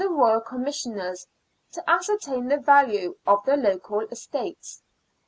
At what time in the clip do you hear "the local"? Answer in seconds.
3.45-3.99